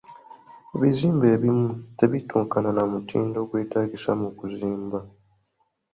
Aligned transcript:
Ebizimbe 0.75 1.25
ebimu 1.35 1.69
tebituukana 1.97 2.69
na 2.73 2.83
mutindo 2.91 3.39
gwetaagisa 3.49 4.11
mu 4.21 4.29
kuzimba. 4.37 4.99